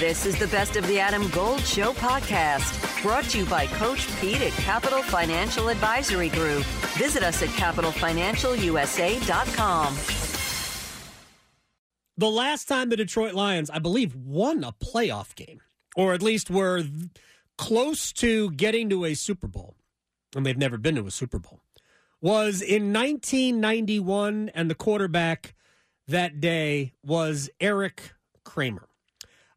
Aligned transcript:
This 0.00 0.24
is 0.24 0.38
the 0.38 0.46
Best 0.46 0.76
of 0.76 0.86
the 0.86 0.98
Adam 0.98 1.28
Gold 1.28 1.60
Show 1.60 1.92
podcast, 1.92 3.02
brought 3.02 3.24
to 3.24 3.40
you 3.40 3.44
by 3.44 3.66
Coach 3.66 4.08
Pete 4.18 4.40
at 4.40 4.52
Capital 4.52 5.02
Financial 5.02 5.68
Advisory 5.68 6.30
Group. 6.30 6.64
Visit 6.96 7.22
us 7.22 7.42
at 7.42 7.50
capitalfinancialusa.com. 7.50 9.96
The 12.16 12.30
last 12.30 12.66
time 12.66 12.88
the 12.88 12.96
Detroit 12.96 13.34
Lions, 13.34 13.68
I 13.68 13.78
believe, 13.78 14.16
won 14.16 14.64
a 14.64 14.72
playoff 14.72 15.34
game, 15.34 15.60
or 15.94 16.14
at 16.14 16.22
least 16.22 16.48
were 16.48 16.82
close 17.58 18.10
to 18.14 18.52
getting 18.52 18.88
to 18.88 19.04
a 19.04 19.12
Super 19.12 19.48
Bowl, 19.48 19.76
and 20.34 20.46
they've 20.46 20.56
never 20.56 20.78
been 20.78 20.94
to 20.94 21.06
a 21.06 21.10
Super 21.10 21.38
Bowl, 21.38 21.60
was 22.22 22.62
in 22.62 22.94
1991, 22.94 24.50
and 24.54 24.70
the 24.70 24.74
quarterback 24.74 25.54
that 26.08 26.40
day 26.40 26.94
was 27.04 27.50
Erik 27.60 28.12
Kramer, 28.44 28.88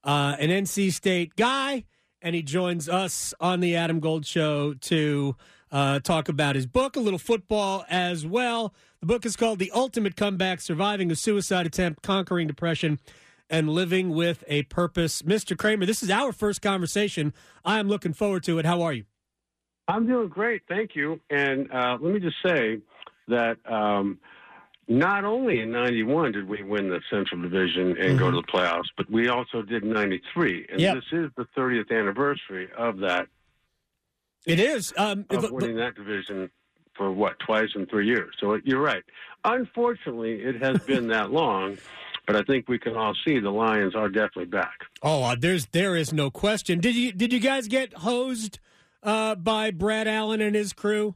uh, 0.03 0.35
an 0.39 0.49
NC 0.49 0.93
State 0.93 1.35
guy, 1.35 1.85
and 2.21 2.35
he 2.35 2.41
joins 2.41 2.87
us 2.89 3.33
on 3.39 3.59
the 3.59 3.75
Adam 3.75 3.99
Gold 3.99 4.25
Show 4.25 4.73
to 4.73 5.35
uh, 5.71 5.99
talk 5.99 6.29
about 6.29 6.55
his 6.55 6.65
book, 6.65 6.95
a 6.95 6.99
little 6.99 7.19
football 7.19 7.85
as 7.89 8.25
well. 8.25 8.73
The 8.99 9.07
book 9.07 9.25
is 9.25 9.35
called 9.35 9.59
The 9.59 9.71
Ultimate 9.71 10.15
Comeback 10.15 10.61
Surviving 10.61 11.11
a 11.11 11.15
Suicide 11.15 11.65
Attempt, 11.65 12.03
Conquering 12.03 12.47
Depression, 12.47 12.99
and 13.49 13.69
Living 13.69 14.11
with 14.11 14.43
a 14.47 14.63
Purpose. 14.63 15.23
Mr. 15.23 15.57
Kramer, 15.57 15.85
this 15.85 16.03
is 16.03 16.09
our 16.09 16.31
first 16.31 16.61
conversation. 16.61 17.33
I 17.65 17.79
am 17.79 17.87
looking 17.87 18.13
forward 18.13 18.43
to 18.43 18.59
it. 18.59 18.65
How 18.65 18.81
are 18.81 18.93
you? 18.93 19.05
I'm 19.87 20.07
doing 20.07 20.29
great. 20.29 20.61
Thank 20.69 20.95
you. 20.95 21.19
And 21.29 21.71
uh, 21.71 21.97
let 21.99 22.13
me 22.13 22.19
just 22.19 22.37
say 22.45 22.79
that 23.27 23.57
um, 23.69 24.19
not 24.87 25.23
only 25.23 25.61
in 25.61 25.71
91 25.71 26.33
did 26.33 26.47
we 26.47 26.61
win 26.63 26.89
the 26.89 26.99
Central 27.09 27.41
Division 27.41 27.91
and 27.91 27.97
mm-hmm. 27.97 28.17
go 28.17 28.31
to 28.31 28.37
the 28.37 28.47
playoffs, 28.47 28.89
but 28.97 29.09
we 29.09 29.29
also 29.29 29.61
did 29.61 29.83
93. 29.83 30.67
And 30.71 30.81
yep. 30.81 30.95
this 30.95 31.05
is 31.11 31.31
the 31.37 31.45
30th 31.57 31.91
anniversary 31.91 32.69
of 32.77 32.97
that. 32.99 33.27
It 34.45 34.59
is. 34.59 34.93
Um, 34.97 35.25
of 35.29 35.51
winning 35.51 35.77
that 35.77 35.95
division 35.95 36.49
for 36.95 37.11
what, 37.11 37.39
twice 37.39 37.69
in 37.75 37.85
three 37.85 38.07
years. 38.07 38.35
So 38.39 38.59
you're 38.65 38.81
right. 38.81 39.03
Unfortunately, 39.45 40.41
it 40.41 40.61
has 40.61 40.79
been 40.85 41.07
that 41.07 41.31
long. 41.31 41.77
But 42.25 42.37
I 42.37 42.43
think 42.43 42.69
we 42.69 42.79
can 42.79 42.95
all 42.95 43.13
see 43.25 43.39
the 43.39 43.49
Lions 43.49 43.95
are 43.95 44.07
definitely 44.07 44.45
back. 44.45 44.79
Oh, 45.01 45.23
uh, 45.23 45.35
there's 45.37 45.65
there 45.67 45.97
is 45.97 46.13
no 46.13 46.31
question. 46.31 46.79
Did 46.79 46.95
you 46.95 47.11
did 47.11 47.33
you 47.33 47.39
guys 47.41 47.67
get 47.67 47.93
hosed 47.93 48.59
uh, 49.01 49.35
by 49.35 49.71
Brad 49.71 50.07
Allen 50.07 50.39
and 50.39 50.55
his 50.55 50.71
crew 50.71 51.15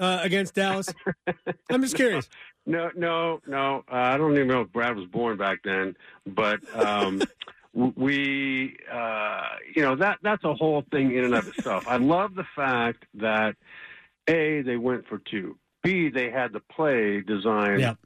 uh, 0.00 0.20
against 0.22 0.54
Dallas? 0.54 0.92
I'm 1.70 1.82
just 1.82 1.94
curious. 1.94 2.28
No, 2.66 2.90
no, 2.96 3.40
no. 3.46 3.84
Uh, 3.90 3.94
I 3.94 4.16
don't 4.16 4.32
even 4.34 4.48
know 4.48 4.62
if 4.62 4.72
Brad 4.72 4.96
was 4.96 5.06
born 5.06 5.36
back 5.36 5.60
then, 5.62 5.96
but 6.26 6.60
um, 6.74 7.22
we, 7.72 8.76
uh, 8.90 9.48
you 9.74 9.82
know, 9.82 9.94
that 9.96 10.18
that's 10.22 10.44
a 10.44 10.54
whole 10.54 10.84
thing 10.90 11.14
in 11.14 11.24
and 11.24 11.34
of 11.34 11.46
itself. 11.48 11.86
I 11.86 11.96
love 11.96 12.34
the 12.34 12.46
fact 12.56 13.04
that 13.14 13.56
a 14.28 14.62
they 14.62 14.76
went 14.76 15.06
for 15.06 15.18
two. 15.18 15.56
B 15.82 16.10
they 16.10 16.30
had 16.30 16.52
the 16.52 16.60
play 16.60 17.20
designed 17.20 17.80
yep. 17.80 17.98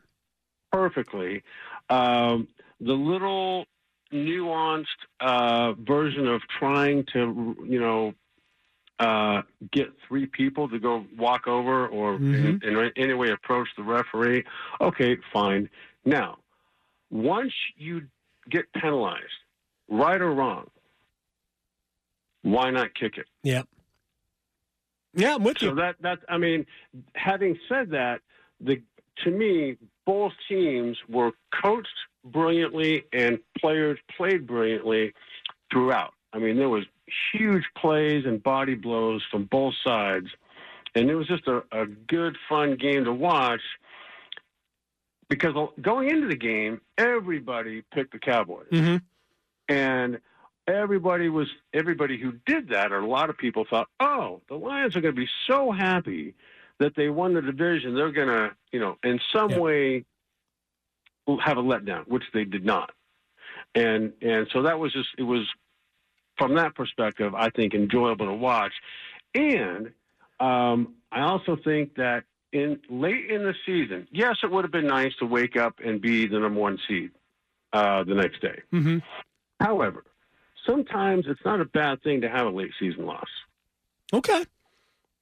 perfectly. 0.71 1.43
Um, 1.91 2.49
the 2.81 2.93
little 2.93 3.67
nuanced 4.13 4.87
uh, 5.21 5.73
version 5.73 6.29
of 6.29 6.43
trying 6.59 7.05
to, 7.13 7.57
you 7.67 7.81
know, 7.81 8.15
uh, 9.01 9.43
get 9.73 9.87
three 10.07 10.27
people 10.27 10.69
to 10.69 10.79
go 10.79 11.05
walk 11.17 11.47
over 11.47 11.87
or 11.89 12.15
mm-hmm. 12.15 12.67
in, 12.67 12.79
in 12.79 12.93
any 12.97 13.15
way 13.15 13.31
approach 13.31 13.69
the 13.77 13.83
referee, 13.83 14.45
okay, 14.81 15.17
fine. 15.33 15.69
Now, 16.05 16.39
once 17.11 17.53
you 17.77 18.03
get 18.51 18.73
penalized, 18.73 19.25
right 19.89 20.21
or 20.21 20.33
wrong, 20.33 20.71
why 22.43 22.71
not 22.71 22.95
kick 22.95 23.17
it? 23.17 23.27
Yep. 23.43 23.69
Yeah, 25.17 25.37
I'm 25.37 25.45
with 25.45 25.59
so 25.59 25.67
you. 25.67 25.75
that 25.77 25.97
that 26.01 26.19
I 26.29 26.39
mean, 26.39 26.67
having 27.15 27.57
said 27.69 27.91
that, 27.91 28.21
the 28.61 28.83
to 29.25 29.31
me, 29.31 29.77
both 30.05 30.33
teams 30.49 30.99
were 31.09 31.33
coached 31.63 31.89
brilliantly 32.25 33.05
and 33.13 33.39
players 33.59 33.99
played 34.17 34.47
brilliantly 34.47 35.15
throughout. 35.71 36.15
I 36.33 36.39
mean, 36.39 36.57
there 36.57 36.69
was 36.69 36.85
huge 37.33 37.65
plays 37.77 38.25
and 38.27 38.43
body 38.43 38.75
blows 38.75 39.23
from 39.31 39.45
both 39.45 39.75
sides. 39.85 40.27
And 40.95 41.11
it 41.11 41.15
was 41.15 41.27
just 41.27 41.47
a, 41.49 41.63
a 41.73 41.87
good, 41.87 42.37
fun 42.49 42.77
game 42.77 43.05
to 43.05 43.13
watch 43.13 43.61
because 45.29 45.55
going 45.81 46.11
into 46.11 46.29
the 46.29 46.37
game, 46.37 46.81
everybody 46.97 47.83
picked 47.93 48.13
the 48.13 48.19
Cowboys. 48.19 48.69
Mm-hmm. 48.73 48.97
And 49.69 50.19
everybody 50.67 51.29
was 51.29 51.49
everybody 51.73 52.19
who 52.21 52.35
did 52.47 52.69
that, 52.69 52.93
or 52.93 52.99
a 52.99 53.07
lot 53.07 53.31
of 53.31 53.37
people 53.39 53.65
thought, 53.69 53.89
oh, 54.01 54.41
the 54.49 54.55
Lions 54.55 54.97
are 54.97 55.01
going 55.01 55.15
to 55.15 55.21
be 55.21 55.29
so 55.47 55.73
happy 55.73 56.35
that 56.79 56.95
they 56.97 57.09
won 57.09 57.35
the 57.35 57.43
division. 57.43 57.95
They're 57.95 58.13
going 58.13 58.29
to, 58.29 58.51
you 58.73 58.81
know, 58.81 58.97
in 59.03 59.21
some 59.33 59.51
yeah. 59.51 59.59
way 59.59 60.05
have 61.45 61.57
a 61.57 61.63
letdown, 61.63 62.07
which 62.07 62.25
they 62.33 62.45
did 62.45 62.65
not. 62.65 62.91
And 63.75 64.13
and 64.21 64.47
so 64.53 64.63
that 64.63 64.79
was 64.79 64.93
just 64.93 65.09
it 65.19 65.23
was 65.23 65.47
from 66.37 66.55
that 66.57 66.75
perspective, 66.75 67.35
I 67.35 67.51
think 67.51 67.75
enjoyable 67.75 68.27
to 68.27 68.35
watch. 68.35 68.73
And 69.35 69.93
um, 70.41 70.95
I 71.11 71.23
also 71.23 71.57
think 71.57 71.97
that 71.97 72.25
in 72.53 72.81
late 72.89 73.31
in 73.31 73.43
the 73.43 73.55
season, 73.67 74.07
yes, 74.13 74.37
it 74.43 74.51
would 74.51 74.65
have 74.65 74.73
been 74.73 74.87
nice 74.87 75.13
to 75.19 75.27
wake 75.27 75.57
up 75.57 75.81
and 75.85 76.01
be 76.01 76.27
the 76.27 76.39
number 76.39 76.61
one 76.61 76.79
seed 76.87 77.11
uh, 77.73 78.05
the 78.05 78.15
next 78.15 78.41
day. 78.41 78.63
Mm-hmm. 78.73 78.99
However, 79.61 80.05
sometimes 80.67 81.25
it's 81.29 81.45
not 81.45 81.61
a 81.61 81.65
bad 81.65 82.03
thing 82.03 82.21
to 82.21 82.29
have 82.29 82.47
a 82.47 82.51
late 82.51 82.73
season 82.79 83.07
loss. 83.07 83.29
Okay. 84.13 84.45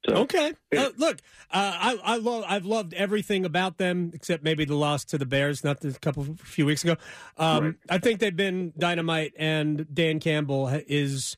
So, 0.06 0.14
okay. 0.16 0.52
Uh, 0.76 0.88
look, 0.96 1.18
uh, 1.50 1.76
I, 1.80 1.98
I 2.02 2.16
love. 2.16 2.44
I've 2.48 2.64
loved 2.64 2.92
everything 2.94 3.44
about 3.44 3.78
them 3.78 4.10
except 4.14 4.42
maybe 4.42 4.64
the 4.64 4.74
loss 4.74 5.04
to 5.06 5.18
the 5.18 5.26
Bears, 5.26 5.62
not 5.62 5.84
a 5.84 5.92
couple 5.92 6.24
a 6.24 6.44
few 6.44 6.66
weeks 6.66 6.82
ago. 6.82 6.96
Um, 7.36 7.64
right. 7.64 7.74
I 7.88 7.98
think 7.98 8.18
they've 8.18 8.34
been 8.34 8.72
dynamite, 8.76 9.32
and 9.36 9.86
Dan 9.92 10.18
Campbell 10.18 10.68
is. 10.68 11.36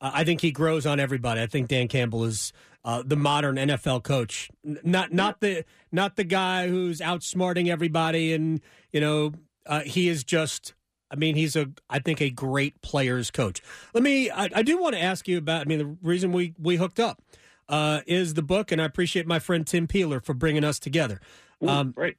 Uh, 0.00 0.10
I 0.14 0.24
think 0.24 0.40
he 0.40 0.50
grows 0.50 0.86
on 0.86 1.00
everybody. 1.00 1.40
I 1.40 1.46
think 1.46 1.68
Dan 1.68 1.88
Campbell 1.88 2.24
is 2.24 2.52
uh, 2.84 3.02
the 3.04 3.16
modern 3.16 3.56
NFL 3.56 4.02
coach, 4.02 4.50
not 4.64 5.12
not 5.12 5.40
the 5.40 5.64
not 5.92 6.16
the 6.16 6.24
guy 6.24 6.68
who's 6.68 7.00
outsmarting 7.00 7.68
everybody, 7.68 8.32
and 8.32 8.62
you 8.92 9.00
know 9.00 9.32
uh, 9.66 9.80
he 9.80 10.08
is 10.08 10.24
just. 10.24 10.72
I 11.08 11.14
mean, 11.14 11.36
he's 11.36 11.54
a, 11.54 11.70
I 11.88 12.00
think, 12.00 12.20
a 12.20 12.30
great 12.30 12.82
players 12.82 13.30
coach. 13.30 13.62
Let 13.94 14.02
me, 14.02 14.28
I, 14.28 14.48
I 14.52 14.62
do 14.62 14.76
want 14.76 14.96
to 14.96 15.00
ask 15.00 15.28
you 15.28 15.38
about, 15.38 15.60
I 15.60 15.64
mean, 15.64 15.78
the 15.78 15.96
reason 16.02 16.32
we, 16.32 16.52
we 16.58 16.74
hooked 16.74 16.98
up 16.98 17.22
uh, 17.68 18.00
is 18.06 18.34
the 18.34 18.42
book, 18.42 18.72
and 18.72 18.80
I 18.80 18.84
appreciate 18.84 19.26
my 19.26 19.38
friend 19.38 19.66
Tim 19.66 19.86
Peeler 19.86 20.20
for 20.20 20.34
bringing 20.34 20.64
us 20.64 20.78
together. 20.78 21.20
Ooh, 21.64 21.68
um, 21.68 21.92
great. 21.92 22.16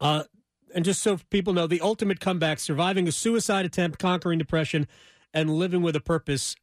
Uh, 0.00 0.24
and 0.74 0.84
just 0.84 1.02
so 1.02 1.18
people 1.30 1.52
know, 1.52 1.66
the 1.66 1.80
ultimate 1.80 2.20
comeback: 2.20 2.58
surviving 2.58 3.08
a 3.08 3.12
suicide 3.12 3.64
attempt, 3.64 3.98
conquering 3.98 4.38
depression, 4.38 4.86
and 5.32 5.50
living 5.50 5.82
with 5.82 5.96
a 5.96 6.00
purpose. 6.00 6.56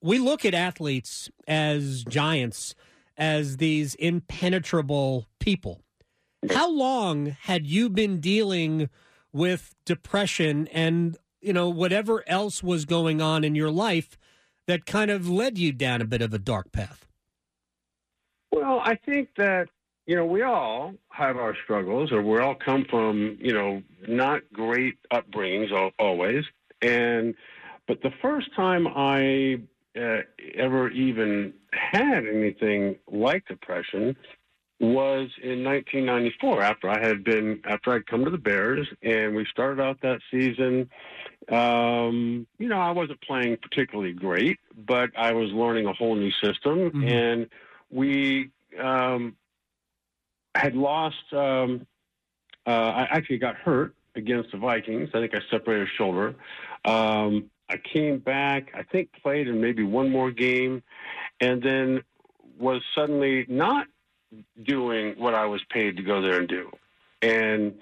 We 0.00 0.18
look 0.18 0.44
at 0.44 0.54
athletes 0.54 1.30
as 1.48 2.04
giants, 2.04 2.74
as 3.16 3.56
these 3.56 3.94
impenetrable 3.94 5.26
people. 5.38 5.80
How 6.52 6.70
long 6.70 7.26
had 7.26 7.66
you 7.66 7.88
been 7.88 8.20
dealing 8.20 8.90
with 9.32 9.74
depression 9.86 10.68
and 10.68 11.16
you 11.40 11.52
know 11.52 11.68
whatever 11.68 12.22
else 12.28 12.62
was 12.62 12.84
going 12.84 13.20
on 13.22 13.44
in 13.44 13.54
your 13.54 13.70
life 13.70 14.18
that 14.66 14.86
kind 14.86 15.10
of 15.10 15.28
led 15.28 15.58
you 15.58 15.72
down 15.72 16.00
a 16.00 16.06
bit 16.06 16.22
of 16.22 16.34
a 16.34 16.38
dark 16.38 16.70
path? 16.70 17.06
Well, 18.54 18.80
I 18.84 18.94
think 18.94 19.30
that 19.36 19.68
you 20.06 20.14
know 20.14 20.24
we 20.24 20.42
all 20.42 20.94
have 21.10 21.36
our 21.36 21.56
struggles, 21.64 22.12
or 22.12 22.22
we 22.22 22.38
all 22.38 22.54
come 22.54 22.84
from 22.88 23.36
you 23.40 23.52
know 23.52 23.82
not 24.06 24.42
great 24.52 24.98
upbringings 25.12 25.70
always. 25.98 26.44
And 26.80 27.34
but 27.88 28.00
the 28.02 28.12
first 28.22 28.54
time 28.54 28.86
I 28.86 29.60
uh, 29.98 30.18
ever 30.56 30.88
even 30.90 31.52
had 31.72 32.26
anything 32.26 32.96
like 33.10 33.46
depression 33.46 34.16
was 34.80 35.30
in 35.42 35.62
1994 35.64 36.62
after 36.62 36.88
I 36.88 37.00
had 37.00 37.24
been 37.24 37.60
after 37.64 37.92
I'd 37.92 38.06
come 38.06 38.24
to 38.24 38.30
the 38.30 38.38
Bears 38.38 38.86
and 39.02 39.34
we 39.34 39.46
started 39.50 39.80
out 39.80 40.00
that 40.02 40.18
season 40.30 40.90
um, 41.50 42.46
you 42.58 42.68
know 42.68 42.80
I 42.80 42.90
wasn't 42.90 43.20
playing 43.22 43.56
particularly 43.62 44.12
great 44.12 44.58
but 44.76 45.10
I 45.16 45.32
was 45.32 45.50
learning 45.52 45.86
a 45.86 45.92
whole 45.92 46.16
new 46.16 46.32
system 46.42 46.90
mm-hmm. 46.90 47.04
and 47.04 47.48
we 47.94 48.50
um, 48.78 49.36
had 50.54 50.74
lost. 50.74 51.32
Um, 51.32 51.86
uh, 52.66 52.70
I 52.70 53.08
actually 53.10 53.38
got 53.38 53.56
hurt 53.56 53.94
against 54.16 54.52
the 54.52 54.58
Vikings. 54.58 55.10
I 55.14 55.20
think 55.20 55.34
I 55.34 55.40
separated 55.50 55.86
a 55.86 55.90
shoulder. 55.90 56.34
Um, 56.84 57.50
I 57.68 57.76
came 57.76 58.18
back. 58.18 58.72
I 58.74 58.82
think 58.82 59.10
played 59.22 59.48
in 59.48 59.60
maybe 59.60 59.84
one 59.84 60.10
more 60.10 60.30
game, 60.30 60.82
and 61.40 61.62
then 61.62 62.02
was 62.58 62.82
suddenly 62.94 63.46
not 63.48 63.86
doing 64.62 65.14
what 65.16 65.34
I 65.34 65.46
was 65.46 65.62
paid 65.70 65.96
to 65.96 66.02
go 66.02 66.20
there 66.20 66.40
and 66.40 66.48
do, 66.48 66.70
and 67.22 67.74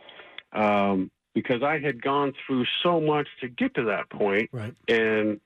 um, 0.52 1.10
because 1.34 1.62
I 1.62 1.78
had 1.78 2.02
gone 2.02 2.34
through 2.46 2.66
so 2.82 3.00
much 3.00 3.26
to 3.40 3.48
get 3.48 3.74
to 3.74 3.84
that 3.84 4.10
point, 4.10 4.50
right. 4.52 4.74
and 4.88 5.40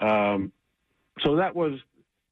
Um, 0.00 0.52
so 1.20 1.36
that 1.36 1.54
was 1.54 1.80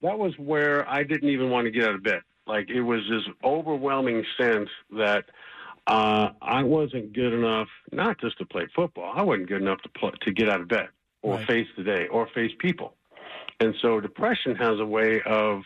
that 0.06 0.18
was 0.18 0.32
where 0.38 0.88
I 0.88 1.02
didn't 1.02 1.28
even 1.28 1.50
want 1.50 1.66
to 1.66 1.70
get 1.70 1.84
out 1.84 1.94
of 1.94 2.02
bed. 2.02 2.22
Like 2.46 2.70
it 2.70 2.82
was 2.82 3.00
this 3.10 3.22
overwhelming 3.44 4.24
sense 4.40 4.68
that 4.96 5.24
uh, 5.86 6.30
I 6.42 6.62
wasn't 6.62 7.12
good 7.12 7.32
enough, 7.32 7.68
not 7.92 8.18
just 8.20 8.38
to 8.38 8.44
play 8.46 8.66
football. 8.74 9.12
I 9.14 9.22
wasn't 9.22 9.48
good 9.48 9.62
enough 9.62 9.80
to 9.82 9.88
play, 9.90 10.10
to 10.22 10.32
get 10.32 10.48
out 10.48 10.60
of 10.60 10.68
bed 10.68 10.88
or 11.22 11.34
Right. 11.36 11.46
face 11.46 11.68
the 11.76 11.84
day 11.84 12.06
or 12.08 12.28
face 12.34 12.52
people. 12.58 12.94
And 13.60 13.74
so 13.80 14.00
depression 14.00 14.54
has 14.56 14.78
a 14.80 14.86
way 14.86 15.22
of 15.24 15.62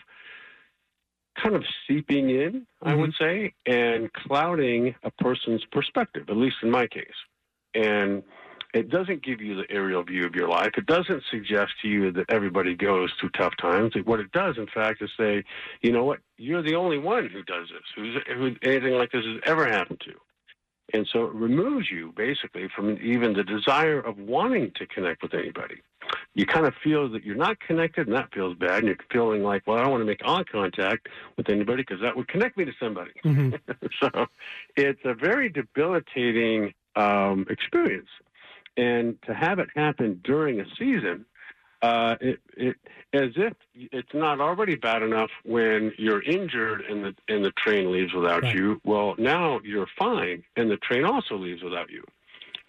kind 1.43 1.55
of 1.55 1.65
seeping 1.87 2.31
in, 2.31 2.67
I 2.83 2.95
would 2.95 3.15
say, 3.19 3.55
and 3.67 4.13
clouding 4.13 4.95
a 5.03 5.11
person's 5.11 5.65
perspective, 5.73 6.25
at 6.29 6.37
least 6.37 6.57
in 6.63 6.71
my 6.71 6.87
case. 6.87 7.07
And 7.75 8.23
it 8.73 8.89
doesn't 8.89 9.25
give 9.25 9.41
you 9.41 9.57
the 9.57 9.71
aerial 9.71 10.03
view 10.03 10.27
of 10.27 10.35
your 10.35 10.49
life. 10.49 10.73
It 10.77 10.87
doesn't 10.87 11.23
suggest 11.31 11.73
to 11.83 11.89
you 11.89 12.13
that 12.13 12.31
everybody 12.31 12.75
goes 12.75 13.13
through 13.19 13.31
tough 13.31 13.55
times. 13.61 13.95
What 14.05 14.21
it 14.21 14.31
does, 14.33 14.59
in 14.59 14.67
fact, 14.67 15.03
is 15.03 15.11
say, 15.19 15.45
you 15.83 15.93
know 15.93 16.05
what, 16.05 16.21
you're 16.37 16.63
the 16.63 16.77
only 16.77 16.99
one 16.99 17.29
who 17.29 17.43
does 17.43 17.69
this, 17.73 17.83
who's, 17.97 18.17
who 18.29 18.55
anything 18.63 18.95
like 18.95 19.13
this 19.13 19.25
has 19.25 19.41
ever 19.45 19.67
happened 19.67 20.01
to. 20.07 20.13
And 20.93 21.09
so 21.13 21.25
it 21.27 21.35
removes 21.35 21.91
you 21.91 22.13
basically 22.17 22.69
from 22.75 22.99
even 23.03 23.33
the 23.33 23.45
desire 23.45 24.01
of 24.01 24.19
wanting 24.19 24.73
to 24.77 24.87
connect 24.87 25.23
with 25.23 25.35
anybody. 25.35 25.77
You 26.35 26.47
kind 26.47 26.67
of 26.67 26.75
feel 26.83 27.09
that 27.11 27.25
you're 27.25 27.37
not 27.37 27.61
connected, 27.61 28.09
and 28.09 28.17
that 28.17 28.33
feels 28.35 28.57
bad. 28.57 28.79
And 28.79 28.89
you're 28.89 28.97
feeling 29.13 29.43
like, 29.43 29.67
well, 29.67 29.79
I 29.79 29.83
don't 29.83 29.91
want 29.91 30.01
to 30.01 30.07
make 30.07 30.21
eye 30.25 30.43
contact 30.51 31.09
with 31.37 31.49
anybody 31.49 31.83
because 31.83 32.01
that 32.03 32.17
would 32.17 32.29
connect 32.29 32.57
me 32.57 32.65
to 32.65 32.73
somebody. 32.81 33.13
Mhm. 33.25 33.59
so 34.03 34.27
it's 34.77 35.01
a 35.05 35.15
very 35.15 35.49
debilitating 35.49 36.75
um, 36.97 37.47
experience. 37.49 38.09
And 38.81 39.21
to 39.27 39.35
have 39.35 39.59
it 39.59 39.69
happen 39.75 40.21
during 40.25 40.59
a 40.61 40.65
season, 40.79 41.27
uh, 41.83 42.15
it, 42.21 42.39
it 42.57 42.77
as 43.13 43.31
if 43.37 43.55
it's 43.75 44.15
not 44.15 44.41
already 44.41 44.75
bad 44.75 45.03
enough 45.03 45.31
when 45.45 45.93
you're 45.99 46.23
injured 46.23 46.81
and 46.89 47.05
the 47.05 47.13
and 47.33 47.45
the 47.45 47.53
train 47.65 47.93
leaves 47.93 48.13
without 48.15 48.43
Right. 48.43 48.55
you. 48.55 48.81
Well, 48.85 49.15
now 49.19 49.61
you're 49.65 49.89
fine, 49.99 50.39
and 50.57 50.71
the 50.71 50.79
train 50.79 51.05
also 51.05 51.35
leaves 51.37 51.63
without 51.63 51.91
you. 51.91 52.05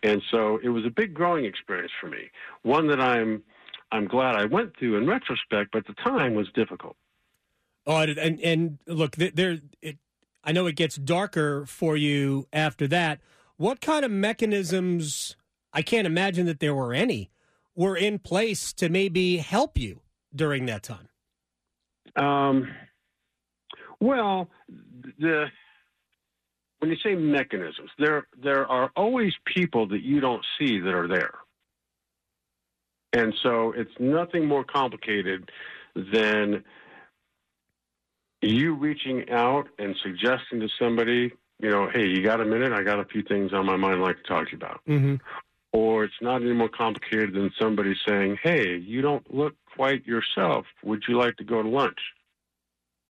And 0.03 0.21
so 0.31 0.59
it 0.63 0.69
was 0.69 0.85
a 0.85 0.89
big 0.89 1.13
growing 1.13 1.45
experience 1.45 1.93
for 2.01 2.09
me, 2.09 2.23
one 2.63 2.87
that 2.87 2.99
I'm 2.99 3.43
I'm 3.91 4.07
glad 4.07 4.35
I 4.35 4.45
went 4.45 4.75
through 4.77 4.97
in 4.97 5.07
retrospect, 5.07 5.71
but 5.71 5.85
the 5.87 5.93
time 5.93 6.33
was 6.33 6.47
difficult. 6.53 6.95
Oh, 7.85 7.97
and 8.01 8.39
and, 8.41 8.79
look, 8.87 9.15
there. 9.15 9.59
It, 9.81 9.97
I 10.43 10.51
know 10.51 10.65
it 10.65 10.75
gets 10.75 10.95
darker 10.95 11.65
for 11.67 11.95
you 11.95 12.47
after 12.51 12.87
that. 12.87 13.19
What 13.57 13.79
kind 13.79 14.03
of 14.03 14.11
mechanisms? 14.11 15.35
I 15.73 15.81
can't 15.81 16.06
imagine 16.06 16.45
that 16.47 16.59
there 16.59 16.75
were 16.75 16.94
any 16.94 17.31
were 17.75 17.95
in 17.95 18.19
place 18.19 18.73
to 18.73 18.89
maybe 18.89 19.38
help 19.38 19.77
you 19.77 20.01
during 20.35 20.65
that 20.65 20.83
time. 20.83 21.07
Um, 22.15 22.68
well, 24.00 24.50
the 25.19 25.45
when 26.79 26.89
you 26.89 26.97
say 27.03 27.15
mechanisms, 27.15 27.89
there 28.00 28.27
there 28.41 28.65
are 28.68 28.91
always 28.95 29.33
people 29.45 29.88
that 29.89 30.01
you 30.01 30.19
don't 30.19 30.44
see 30.59 30.79
that 30.79 30.94
are 30.94 31.07
there, 31.07 31.35
and 33.13 33.33
so 33.44 33.71
it's 33.75 33.91
nothing 34.00 34.45
more 34.45 34.63
complicated 34.63 35.50
than 35.95 36.63
you 38.41 38.74
reaching 38.74 39.29
out 39.29 39.67
and 39.77 39.95
suggesting 40.01 40.59
to 40.59 40.67
somebody, 40.79 41.31
you 41.59 41.69
know, 41.69 41.89
hey, 41.94 42.07
you 42.07 42.24
got 42.24 42.41
a 42.41 42.45
minute? 42.45 42.74
I 42.74 42.81
got 42.81 43.00
a 43.00 43.06
few 43.06 43.21
things 43.21 43.53
on 43.53 43.65
my 43.65 43.75
mind 43.75 44.01
I'd 44.01 44.01
like 44.01 44.17
to 44.17 44.24
talk 44.24 44.45
to 44.45 44.51
you 44.51 44.57
about. 44.57 44.81
Mm-hmm. 44.88 45.15
Or 45.73 46.03
it's 46.03 46.13
not 46.21 46.41
any 46.41 46.53
more 46.53 46.69
complicated 46.69 47.33
than 47.33 47.51
somebody 47.59 47.95
saying, 48.07 48.39
hey, 48.44 48.75
you 48.77 49.01
don't 49.01 49.33
look 49.33 49.56
quite 49.75 50.06
yourself. 50.06 50.65
Would 50.83 51.03
you 51.07 51.18
like 51.18 51.38
to 51.38 51.44
go 51.44 51.62
to 51.62 51.69
lunch? 51.69 52.00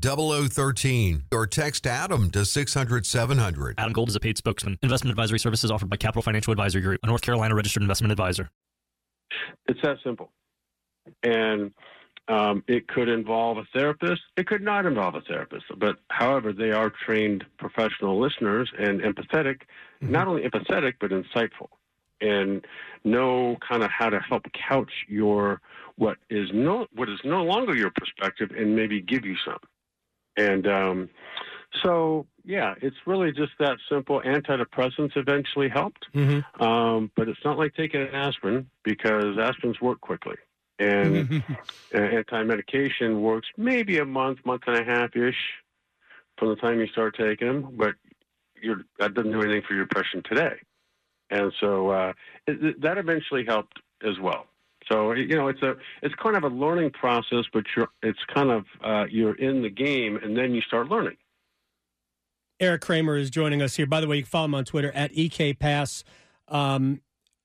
0013 0.00 1.24
or 1.32 1.46
text 1.46 1.86
Adam 1.86 2.30
to 2.30 2.44
600 2.44 3.06
700. 3.06 3.74
Adam 3.78 3.92
Gold 3.92 4.08
is 4.08 4.16
a 4.16 4.20
paid 4.20 4.38
spokesman. 4.38 4.78
Investment 4.82 5.10
advisory 5.10 5.38
services 5.38 5.70
offered 5.70 5.88
by 5.88 5.96
Capital 5.96 6.22
Financial 6.22 6.52
Advisory 6.52 6.82
Group, 6.82 7.00
a 7.02 7.06
North 7.06 7.22
Carolina 7.22 7.54
registered 7.54 7.82
investment 7.82 8.12
advisor. 8.12 8.50
It's 9.66 9.80
that 9.82 9.98
simple. 10.04 10.30
And 11.22 11.72
um, 12.28 12.64
it 12.66 12.88
could 12.88 13.08
involve 13.08 13.58
a 13.58 13.64
therapist. 13.72 14.22
It 14.36 14.46
could 14.46 14.62
not 14.62 14.86
involve 14.86 15.14
a 15.14 15.20
therapist. 15.20 15.64
But 15.76 15.96
however, 16.08 16.52
they 16.52 16.72
are 16.72 16.90
trained 16.90 17.44
professional 17.58 18.20
listeners 18.20 18.70
and 18.78 19.00
empathetic, 19.00 19.62
not 20.00 20.26
only 20.26 20.42
empathetic, 20.42 20.94
but 21.00 21.10
insightful 21.10 21.68
and 22.20 22.64
know 23.04 23.56
kind 23.66 23.82
of 23.82 23.90
how 23.90 24.08
to 24.08 24.18
help 24.20 24.44
couch 24.68 24.90
your 25.08 25.60
what 25.96 26.16
is 26.30 26.48
no 26.52 26.86
what 26.94 27.08
is 27.08 27.18
no 27.24 27.42
longer 27.42 27.76
your 27.76 27.90
perspective 27.90 28.50
and 28.56 28.74
maybe 28.74 29.00
give 29.00 29.24
you 29.24 29.36
some. 29.44 29.58
And 30.36 30.66
um, 30.66 31.10
so, 31.82 32.26
yeah, 32.44 32.74
it's 32.80 32.96
really 33.06 33.32
just 33.32 33.52
that 33.58 33.78
simple. 33.88 34.20
Antidepressants 34.20 35.16
eventually 35.16 35.68
helped. 35.68 36.06
Mm-hmm. 36.14 36.62
Um, 36.62 37.10
but 37.16 37.28
it's 37.28 37.44
not 37.44 37.58
like 37.58 37.74
taking 37.74 38.02
an 38.02 38.14
aspirin 38.14 38.68
because 38.82 39.36
aspirins 39.36 39.80
work 39.80 40.00
quickly. 40.00 40.36
And 40.78 41.42
uh, 41.94 41.98
anti-medication 41.98 43.22
works 43.22 43.48
maybe 43.56 43.98
a 43.98 44.04
month, 44.04 44.44
month 44.44 44.62
and 44.66 44.76
a 44.76 44.84
half 44.84 45.16
ish 45.16 45.36
from 46.38 46.50
the 46.50 46.56
time 46.56 46.80
you 46.80 46.86
start 46.88 47.16
taking 47.16 47.48
them, 47.48 47.74
but 47.76 47.94
you're, 48.60 48.82
that 48.98 49.14
doesn't 49.14 49.32
do 49.32 49.42
anything 49.42 49.62
for 49.66 49.74
your 49.74 49.86
depression 49.86 50.22
today. 50.28 50.56
And 51.30 51.52
so 51.60 51.88
uh, 51.90 52.12
it, 52.46 52.80
that 52.82 52.98
eventually 52.98 53.44
helped 53.46 53.78
as 54.06 54.18
well. 54.20 54.46
So 54.88 55.12
you 55.12 55.36
know, 55.36 55.48
it's 55.48 55.62
a 55.62 55.74
it's 56.02 56.14
kind 56.16 56.36
of 56.36 56.44
a 56.44 56.48
learning 56.48 56.90
process, 56.90 57.44
but 57.52 57.64
you're 57.76 57.88
it's 58.02 58.18
kind 58.32 58.50
of 58.50 58.64
uh, 58.84 59.04
you're 59.10 59.34
in 59.36 59.62
the 59.62 59.70
game, 59.70 60.16
and 60.22 60.36
then 60.36 60.54
you 60.54 60.60
start 60.62 60.88
learning. 60.88 61.16
Erik 62.60 62.80
Kramer 62.80 63.16
is 63.16 63.28
joining 63.30 63.60
us 63.60 63.76
here. 63.76 63.86
By 63.86 64.00
the 64.00 64.06
way, 64.08 64.16
you 64.16 64.22
can 64.22 64.30
follow 64.30 64.46
him 64.46 64.54
on 64.54 64.64
Twitter 64.64 64.90
at 64.92 65.12
EKPass. 65.12 66.04
Um, 66.48 67.02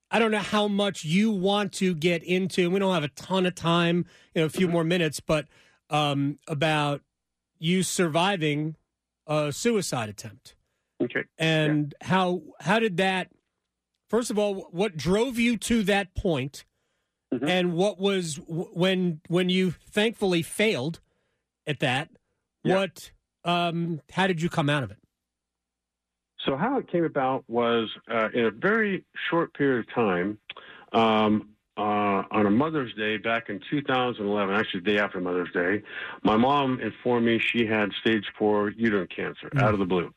I 0.09 0.19
don't 0.19 0.31
know 0.31 0.39
how 0.39 0.67
much 0.67 1.03
you 1.03 1.31
want 1.31 1.73
to 1.73 1.93
get 1.95 2.23
into. 2.23 2.69
We 2.69 2.79
don't 2.79 2.93
have 2.93 3.03
a 3.03 3.09
ton 3.09 3.45
of 3.45 3.55
time, 3.55 4.05
you 4.33 4.41
know, 4.41 4.45
a 4.45 4.49
few 4.49 4.67
more 4.67 4.83
minutes, 4.83 5.19
but 5.19 5.47
um, 5.89 6.37
about 6.47 7.01
you 7.59 7.83
surviving 7.83 8.75
a 9.27 9.51
suicide 9.51 10.09
attempt 10.09 10.55
Okay. 11.01 11.23
and 11.37 11.93
how 12.01 12.41
how 12.59 12.79
did 12.79 12.97
that? 12.97 13.29
First 14.09 14.29
of 14.31 14.37
all, 14.39 14.67
what 14.71 14.97
drove 14.97 15.39
you 15.39 15.57
to 15.57 15.83
that 15.83 16.13
point, 16.15 16.65
Mhm. 17.33 17.47
and 17.47 17.73
what 17.73 17.99
was 17.99 18.39
when 18.47 19.21
when 19.27 19.49
you 19.49 19.71
thankfully 19.71 20.41
failed 20.41 20.99
at 21.65 21.79
that? 21.79 22.09
Yeah. 22.63 22.75
What? 22.75 23.11
Um, 23.45 24.01
how 24.11 24.27
did 24.27 24.41
you 24.41 24.49
come 24.49 24.69
out 24.69 24.83
of 24.83 24.91
it? 24.91 24.97
So 26.45 26.57
how 26.57 26.77
it 26.77 26.87
came 26.91 27.03
about 27.05 27.43
was 27.47 27.89
uh, 28.11 28.29
in 28.33 28.45
a 28.45 28.51
very 28.51 29.05
short 29.29 29.53
period 29.53 29.87
of 29.87 29.93
time, 29.93 30.37
um, 30.91 31.49
uh, 31.77 32.23
on 32.31 32.45
a 32.45 32.49
Mother's 32.49 32.93
Day 32.95 33.17
back 33.17 33.49
in 33.49 33.59
2011, 33.69 34.53
actually 34.55 34.81
the 34.81 34.91
day 34.93 34.99
after 34.99 35.21
Mother's 35.21 35.51
Day, 35.53 35.83
my 36.23 36.35
mom 36.35 36.79
informed 36.79 37.25
me 37.27 37.39
she 37.39 37.65
had 37.65 37.91
stage 38.01 38.25
four 38.37 38.69
uterine 38.71 39.07
cancer 39.07 39.49
Mm. 39.51 39.61
out 39.61 39.73
of 39.73 39.79
the 39.79 39.85
blue. 39.85 40.13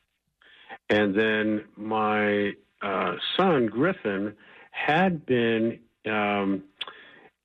And 0.89 1.15
then 1.15 1.63
my 1.77 2.53
uh, 2.81 3.15
son, 3.37 3.67
Griffin, 3.67 4.35
had 4.71 5.25
been, 5.25 5.79
um, 6.05 6.63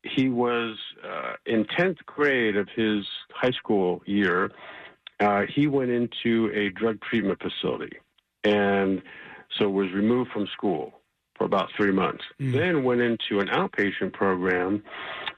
he 0.03 0.29
was 0.31 0.77
uh, 1.05 1.35
10th 1.91 2.05
grade 2.07 2.57
of 2.57 2.69
his 2.75 3.05
high 3.33 3.51
school 3.53 4.03
year. 4.07 4.51
Uh, 5.19 5.43
he 5.55 5.67
went 5.67 5.91
into 5.91 6.51
a 6.55 6.71
drug 6.71 7.01
treatment 7.03 7.41
facility 7.41 7.99
and 8.45 9.03
so 9.59 9.69
was 9.69 9.93
removed 9.93 10.31
from 10.33 10.47
school 10.47 10.95
for 11.37 11.45
about 11.45 11.69
three 11.77 11.93
months. 11.93 12.25
Mm. 12.41 12.53
Then 12.53 12.85
went 12.85 13.01
into 13.01 13.41
an 13.41 13.49
outpatient 13.49 14.13
program 14.13 14.83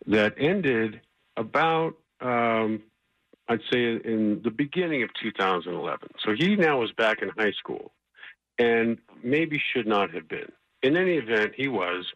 that 0.06 0.34
ended 0.38 1.00
about, 1.36 1.94
um, 2.20 2.82
I'd 3.48 3.60
say, 3.72 3.96
in 4.04 4.40
the 4.44 4.50
beginning 4.50 5.02
of 5.02 5.10
2011. 5.20 6.08
So 6.24 6.34
he 6.36 6.56
now 6.56 6.80
was 6.80 6.92
back 6.92 7.22
in 7.22 7.30
high 7.30 7.52
school 7.52 7.92
and 8.58 8.98
maybe 9.22 9.60
should 9.74 9.86
not 9.86 10.12
have 10.12 10.28
been. 10.28 10.52
In 10.82 10.96
any 10.96 11.14
event, 11.14 11.52
he 11.56 11.68
was. 11.68 12.06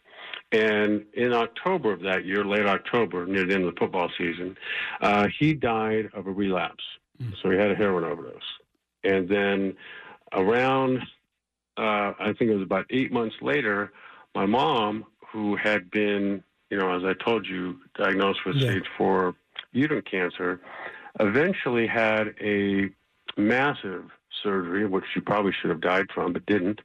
And 0.52 1.04
in 1.14 1.32
October 1.32 1.92
of 1.92 2.00
that 2.02 2.24
year, 2.24 2.44
late 2.44 2.66
October, 2.66 3.26
near 3.26 3.44
the 3.44 3.54
end 3.54 3.64
of 3.64 3.74
the 3.74 3.80
football 3.80 4.10
season, 4.16 4.56
uh, 5.00 5.28
he 5.38 5.54
died 5.54 6.08
of 6.14 6.26
a 6.26 6.30
relapse. 6.30 6.84
So 7.42 7.50
he 7.50 7.56
had 7.56 7.70
a 7.70 7.74
heroin 7.74 8.04
overdose. 8.04 8.42
And 9.02 9.28
then 9.28 9.74
around, 10.32 10.98
uh, 11.78 12.12
I 12.18 12.34
think 12.38 12.50
it 12.50 12.54
was 12.54 12.62
about 12.62 12.86
eight 12.90 13.10
months 13.10 13.36
later, 13.40 13.92
my 14.34 14.46
mom, 14.46 15.06
who 15.32 15.56
had 15.56 15.90
been, 15.90 16.42
you 16.70 16.76
know, 16.76 16.94
as 16.94 17.04
I 17.04 17.14
told 17.24 17.46
you, 17.46 17.80
diagnosed 17.96 18.44
with 18.44 18.56
Yeah. 18.56 18.70
stage 18.70 18.86
four 18.98 19.34
uterine 19.72 20.02
cancer, 20.02 20.60
eventually 21.20 21.86
had 21.86 22.34
a 22.40 22.90
massive 23.36 24.04
surgery, 24.42 24.86
which 24.86 25.04
she 25.12 25.20
probably 25.20 25.52
should 25.52 25.70
have 25.70 25.80
died 25.80 26.06
from, 26.12 26.32
but 26.32 26.44
didn't, 26.46 26.82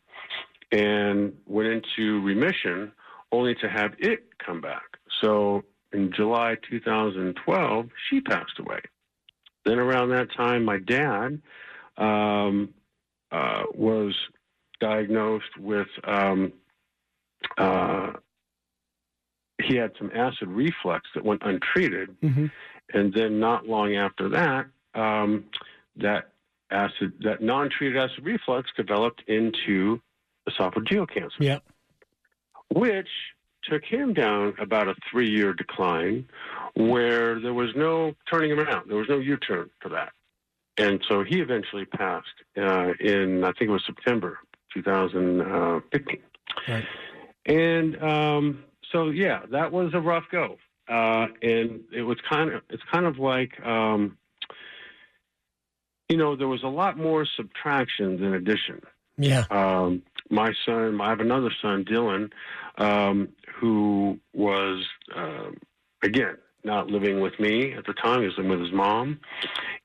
and 0.71 1.33
went 1.45 1.69
into 1.69 2.21
remission 2.21 2.91
only 3.31 3.55
to 3.55 3.69
have 3.69 3.93
it 3.99 4.25
come 4.45 4.61
back. 4.61 4.97
So 5.21 5.63
in 5.93 6.11
July 6.13 6.55
2012, 6.69 7.89
she 8.09 8.21
passed 8.21 8.59
away. 8.59 8.79
Then 9.65 9.79
around 9.79 10.09
that 10.09 10.33
time, 10.35 10.65
my 10.65 10.79
dad 10.79 11.41
um, 11.97 12.73
uh, 13.31 13.63
was 13.73 14.15
diagnosed 14.79 15.57
with. 15.59 15.87
Um, 16.03 16.53
uh, 17.57 18.13
he 19.61 19.75
had 19.75 19.91
some 19.97 20.11
acid 20.15 20.47
reflux 20.47 21.07
that 21.13 21.23
went 21.23 21.43
untreated, 21.45 22.15
Mm-hmm. 22.21 22.47
and 22.93 23.13
then 23.13 23.39
not 23.39 23.67
long 23.67 23.95
after 23.95 24.29
that, 24.29 24.65
um, 24.95 25.45
that 25.97 26.31
acid, 26.71 27.13
that 27.23 27.41
non-treated 27.43 27.97
acid 27.97 28.23
reflux, 28.23 28.71
developed 28.75 29.21
into 29.27 30.01
esophageal 30.49 31.07
cancer 31.07 31.35
Yeah. 31.39 31.59
Which 32.73 33.09
took 33.63 33.83
him 33.83 34.13
down 34.13 34.53
about 34.59 34.87
a 34.87 34.95
three 35.09 35.29
year 35.29 35.53
decline 35.53 36.27
where 36.75 37.39
there 37.39 37.53
was 37.53 37.69
no 37.75 38.13
turning 38.29 38.51
him 38.51 38.59
around. 38.59 38.89
There 38.89 38.97
was 38.97 39.09
no 39.09 39.19
U 39.19 39.37
turn 39.37 39.69
for 39.81 39.89
that. 39.89 40.13
And 40.77 41.03
so 41.07 41.23
he 41.23 41.41
eventually 41.41 41.85
passed 41.85 42.27
uh, 42.57 42.93
in, 42.99 43.43
I 43.43 43.51
think 43.51 43.69
it 43.69 43.71
was 43.71 43.83
September 43.85 44.39
2015. 44.73 46.17
Right. 46.67 46.85
And 47.45 48.01
um, 48.01 48.63
so, 48.91 49.09
yeah, 49.09 49.41
that 49.51 49.71
was 49.71 49.91
a 49.93 49.99
rough 49.99 50.25
go. 50.31 50.57
Uh, 50.87 51.27
and 51.41 51.81
it 51.93 52.01
was 52.03 52.17
kind 52.29 52.51
of, 52.51 52.63
it's 52.69 52.83
kind 52.91 53.05
of 53.05 53.19
like, 53.19 53.59
um, 53.65 54.17
you 56.09 56.17
know, 56.17 56.35
there 56.35 56.47
was 56.47 56.63
a 56.63 56.67
lot 56.67 56.97
more 56.97 57.25
subtraction 57.37 58.19
than 58.19 58.33
addition 58.33 58.81
Yeah. 59.17 59.45
um, 59.49 60.03
my 60.31 60.53
son, 60.65 60.99
I 61.01 61.09
have 61.09 61.19
another 61.19 61.51
son, 61.61 61.85
Dylan, 61.85 62.31
um, 62.77 63.29
who 63.59 64.19
was, 64.33 64.85
um 65.15 65.57
again, 66.03 66.37
not 66.63 66.87
living 66.87 67.19
with 67.19 67.39
me 67.39 67.73
at 67.73 67.85
the 67.85 67.93
time. 67.93 68.21
He 68.21 68.27
was 68.27 68.37
living 68.37 68.51
with 68.51 68.61
his 68.61 68.71
mom. 68.71 69.19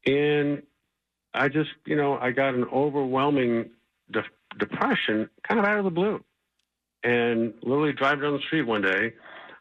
And 0.07 0.63
I 1.35 1.49
just, 1.49 1.71
you 1.85 1.97
know, 1.97 2.19
I 2.19 2.31
got 2.31 2.55
an 2.55 2.65
overwhelming 2.73 3.71
de- 4.11 4.25
depression 4.59 5.29
kind 5.47 5.61
of 5.61 5.67
out 5.67 5.79
of 5.79 5.85
the 5.85 5.91
blue. 5.91 6.23
And 7.03 7.55
literally 7.63 7.93
driving 7.93 8.23
down 8.23 8.33
the 8.35 8.43
street 8.47 8.63
one 8.63 8.83
day, 8.83 9.15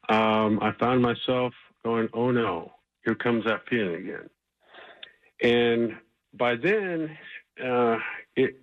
um, 0.09 0.59
I 0.61 0.71
found 0.79 1.01
myself 1.01 1.53
going, 1.83 2.09
oh 2.13 2.31
no, 2.31 2.71
here 3.03 3.15
comes 3.15 3.45
that 3.45 3.67
feeling 3.69 3.95
again. 3.95 4.29
And 5.41 5.97
by 6.33 6.55
then, 6.55 7.17
uh, 7.63 7.97
it 8.35 8.61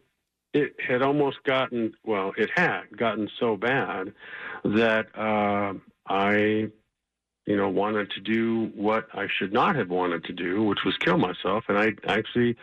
it 0.53 0.75
had 0.87 1.03
almost 1.03 1.43
gotten 1.45 1.95
well, 2.05 2.33
it 2.37 2.51
had 2.55 2.97
gotten 2.97 3.29
so 3.41 3.57
bad 3.57 4.13
that 4.65 5.07
uh, 5.17 5.75
I, 6.07 6.69
you 7.47 7.57
know, 7.57 7.69
wanted 7.69 8.11
to 8.13 8.21
do 8.21 8.71
what 8.75 9.09
I 9.15 9.27
should 9.39 9.53
not 9.53 9.77
have 9.77 9.89
wanted 9.89 10.25
to 10.25 10.33
do, 10.33 10.63
which 10.63 10.81
was 10.85 10.97
kill 10.99 11.19
myself, 11.19 11.65
and 11.69 11.79
I 11.79 11.93
actually 12.07 12.57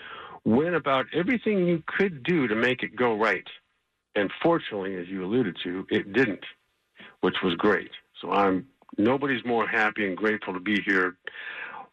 went 0.45 0.75
about 0.75 1.07
everything 1.13 1.67
you 1.67 1.83
could 1.85 2.23
do 2.23 2.47
to 2.47 2.55
make 2.55 2.83
it 2.83 2.95
go 2.95 3.17
right. 3.17 3.47
And 4.15 4.31
fortunately, 4.41 4.95
as 4.95 5.07
you 5.07 5.23
alluded 5.23 5.57
to, 5.63 5.85
it 5.89 6.13
didn't, 6.13 6.45
which 7.21 7.35
was 7.43 7.55
great. 7.55 7.91
So 8.21 8.31
I'm 8.31 8.67
nobody's 8.97 9.45
more 9.45 9.67
happy 9.67 10.05
and 10.05 10.17
grateful 10.17 10.53
to 10.53 10.59
be 10.59 10.81
here, 10.81 11.17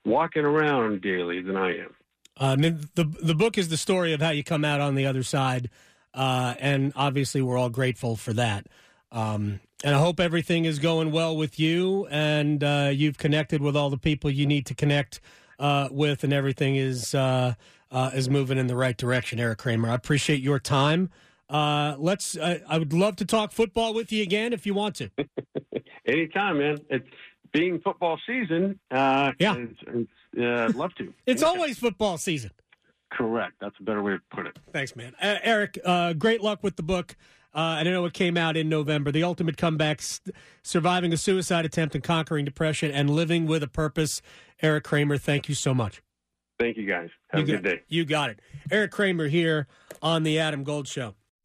walking 0.05 0.45
around 0.45 1.03
daily 1.03 1.43
than 1.43 1.57
I 1.57 1.79
am. 1.79 1.95
Mean, 2.40 2.88
the 2.95 3.05
the 3.05 3.35
book 3.35 3.57
is 3.59 3.69
the 3.69 3.76
story 3.76 4.12
of 4.12 4.21
how 4.21 4.31
you 4.31 4.45
come 4.45 4.64
out 4.64 4.81
on 4.81 4.95
the 4.95 5.07
other 5.07 5.23
side, 5.23 5.71
uh, 6.14 6.55
and 6.59 6.93
obviously 6.95 7.40
we're 7.43 7.57
all 7.57 7.71
grateful 7.71 8.16
for 8.16 8.33
that. 8.35 8.66
Um, 9.11 9.61
and 9.85 9.95
I 9.95 9.99
hope 9.99 10.21
everything 10.21 10.64
is 10.64 10.78
going 10.78 11.12
well 11.12 11.37
with 11.37 11.59
you, 11.59 12.07
and 12.11 12.62
uh, 12.62 12.90
you've 12.93 13.19
connected 13.19 13.62
with 13.62 13.76
all 13.76 13.88
the 13.88 13.99
people 13.99 14.31
you 14.31 14.47
need 14.47 14.66
to 14.66 14.75
connect 14.75 15.21
uh, 15.59 15.88
with, 15.90 16.25
and 16.25 16.33
everything 16.33 16.76
is 16.76 17.14
uh, 17.14 17.55
uh, 17.90 18.11
is 18.14 18.28
moving 18.28 18.59
in 18.59 18.66
the 18.66 18.76
right 18.76 18.97
direction. 18.97 19.38
Erik 19.38 19.59
Kramer, 19.59 19.90
I 19.90 19.95
appreciate 19.95 20.40
your 20.40 20.59
time. 20.59 21.11
Let's. 21.49 22.37
I, 22.37 22.61
I 22.69 22.78
would 22.78 22.93
love 22.93 23.16
to 23.16 23.25
talk 23.25 23.52
football 23.52 23.95
with 23.95 24.12
you 24.12 24.23
again 24.23 24.52
if 24.52 24.66
you 24.66 24.75
want 24.75 24.97
to. 24.97 25.11
Anytime, 26.07 26.59
man. 26.59 26.78
It's 26.90 27.09
being 27.53 27.81
football 27.81 28.19
season. 28.26 28.79
Uh, 28.91 29.33
Yeah. 29.38 29.57
it's, 29.57 29.81
it's, 29.87 30.11
uh, 30.38 30.67
I'd 30.69 30.75
love 30.75 30.95
to. 30.97 31.05
It's 31.26 31.43
Anytime. 31.43 31.49
always 31.61 31.79
football 31.79 32.19
season. 32.19 32.50
correct. 33.12 33.55
That's 33.61 33.75
a 33.81 33.83
better 33.83 34.03
way 34.03 34.12
to 34.12 34.21
put 34.31 34.47
it. 34.47 34.59
Thanks, 34.73 34.95
man. 34.97 35.15
Uh, 35.23 35.37
Erik, 35.43 35.79
uh, 35.85 36.12
great 36.12 36.43
luck 36.43 36.62
with 36.62 36.76
the 36.76 36.83
book. 36.83 37.17
Uh, 37.55 37.76
and 37.79 37.88
I 37.88 37.93
know 37.93 38.05
it 38.05 38.12
came 38.12 38.37
out 38.37 38.55
in 38.57 38.69
November. 38.69 39.11
The 39.11 39.23
Ultimate 39.23 39.57
Comeback 39.57 40.03
Surviving 40.62 41.12
a 41.15 41.17
Suicide 41.17 41.65
Attempt 41.65 41.95
and 41.95 42.05
Conquering 42.05 42.45
Depression 42.45 42.91
and 42.91 43.09
Living 43.09 43.47
with 43.47 43.62
a 43.62 43.67
Purpose. 43.69 44.21
Erik 44.61 44.85
Kramer, 44.85 45.17
thank 45.17 45.49
you 45.49 45.55
so 45.55 45.73
much. 45.73 46.03
Thank 46.59 46.76
you, 46.76 46.87
guys. 46.87 47.09
Have 47.31 47.41
you 47.49 47.55
a 47.55 47.59
good 47.59 47.65
got, 47.65 47.71
day. 47.76 47.83
You 47.88 48.05
got 48.05 48.31
it. 48.31 48.41
Erik 48.71 48.91
Kramer 48.91 49.29
here 49.29 49.67
on 50.03 50.23
The 50.23 50.38
Adam 50.38 50.65
Gold 50.65 50.87
Show. 50.87 51.15